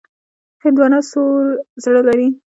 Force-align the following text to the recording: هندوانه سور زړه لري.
هندوانه 0.63 0.99
سور 1.09 1.41
زړه 1.83 2.01
لري. 2.07 2.27